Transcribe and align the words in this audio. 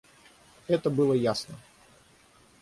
Это 0.65 0.89
было 0.89 1.13
ясно. 1.13 1.53